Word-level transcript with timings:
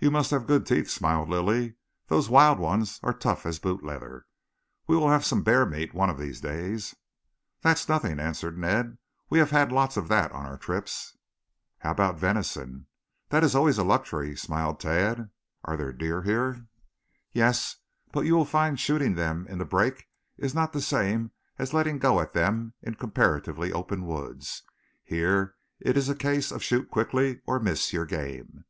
"You 0.00 0.10
must 0.10 0.32
have 0.32 0.48
good 0.48 0.66
teeth," 0.66 0.90
smiled 0.90 1.28
Lilly. 1.28 1.76
"Those 2.08 2.28
wild 2.28 2.58
ones 2.58 2.98
are 3.04 3.12
tough 3.12 3.46
as 3.46 3.60
boot 3.60 3.84
leather. 3.84 4.26
We 4.88 4.96
will 4.96 5.10
have 5.10 5.24
some 5.24 5.44
bear 5.44 5.64
meat 5.64 5.94
one 5.94 6.10
of 6.10 6.18
these 6.18 6.40
days." 6.40 6.96
"That's 7.62 7.88
nothing," 7.88 8.18
answered 8.18 8.58
Ned. 8.58 8.98
"We 9.30 9.38
have 9.38 9.50
had 9.52 9.70
lots 9.70 9.96
of 9.96 10.08
that 10.08 10.32
on 10.32 10.44
our 10.44 10.58
trips." 10.58 11.16
"How 11.78 11.92
about 11.92 12.18
venison?" 12.18 12.88
"That 13.28 13.44
always 13.54 13.76
is 13.76 13.78
a 13.78 13.84
luxury," 13.84 14.34
smiled 14.34 14.80
Tad. 14.80 15.30
"Are 15.62 15.76
there 15.76 15.92
deer 15.92 16.22
here?" 16.22 16.66
"Yes, 17.30 17.76
but 18.10 18.24
you 18.26 18.34
will 18.34 18.44
find 18.44 18.80
shooting 18.80 19.14
them 19.14 19.46
in 19.46 19.58
the 19.58 19.64
brake 19.64 20.08
is 20.36 20.52
not 20.52 20.72
the 20.72 20.82
same 20.82 21.30
as 21.60 21.72
letting 21.72 22.00
go 22.00 22.18
at 22.18 22.32
them 22.32 22.74
in 22.82 22.96
comparatively 22.96 23.72
open 23.72 24.04
woods. 24.04 24.64
Here, 25.04 25.54
it 25.78 25.96
is 25.96 26.08
a 26.08 26.16
case 26.16 26.50
of 26.50 26.60
shoot 26.64 26.90
quickly 26.90 27.40
or 27.46 27.60
miss 27.60 27.92
your 27.92 28.04
game." 28.04 28.64